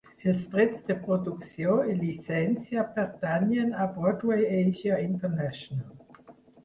Els 0.29 0.45
drets 0.53 0.79
de 0.85 0.95
producció 1.01 1.75
i 1.91 1.93
llicència 1.99 2.85
pertanyen 2.95 3.71
a 3.85 3.89
Broadway 3.99 4.49
Asia 4.63 4.99
International. 5.09 6.33